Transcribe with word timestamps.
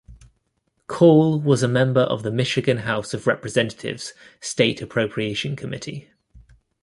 Caul 0.87 1.39
was 1.39 1.61
a 1.61 1.67
member 1.67 2.01
of 2.01 2.23
the 2.23 2.31
Michigan 2.31 2.77
House 2.77 3.13
of 3.13 3.27
Representatives 3.27 4.13
State 4.39 4.81
Appropriation 4.81 5.55
Committee. 5.55 6.09